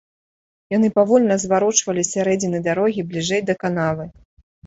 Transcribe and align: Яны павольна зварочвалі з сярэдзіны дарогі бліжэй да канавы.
Яны 0.75 0.87
павольна 0.99 1.35
зварочвалі 1.43 2.01
з 2.07 2.09
сярэдзіны 2.17 2.63
дарогі 2.69 3.01
бліжэй 3.13 3.41
да 3.51 3.57
канавы. 3.65 4.09